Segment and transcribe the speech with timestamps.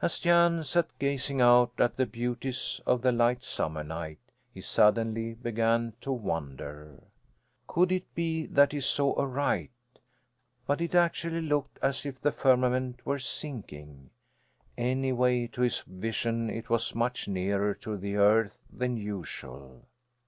[0.00, 4.18] As Jan sat gazing out at the beauties of the light summer night
[4.50, 7.04] he suddenly began to wonder.
[7.68, 9.70] Could it be that he saw aright?
[10.66, 14.10] But it actually looked as if the firmament were sinking.
[14.76, 19.86] Anyway, to his vision it was much nearer to the earth than usual.